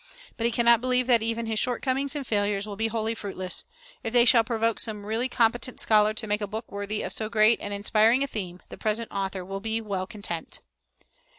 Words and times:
But 0.35 0.45
he 0.47 0.51
cannot 0.51 0.81
believe 0.81 1.05
that 1.05 1.21
even 1.21 1.45
his 1.45 1.59
shortcomings 1.59 2.15
and 2.15 2.25
failures 2.25 2.65
will 2.65 2.75
be 2.75 2.87
wholly 2.87 3.13
fruitless. 3.13 3.65
If 4.03 4.13
they 4.13 4.25
shall 4.25 4.43
provoke 4.43 4.79
some 4.79 5.05
really 5.05 5.29
competent 5.29 5.79
scholar 5.79 6.15
to 6.15 6.25
make 6.25 6.41
a 6.41 6.47
book 6.47 6.71
worthy 6.71 7.03
of 7.03 7.13
so 7.13 7.29
great 7.29 7.59
and 7.61 7.71
inspiring 7.71 8.23
a 8.23 8.27
theme, 8.27 8.63
the 8.69 8.79
present 8.79 9.11
author 9.11 9.45
will 9.45 9.59
be 9.61 9.79
well 9.79 10.07
content. 10.07 10.59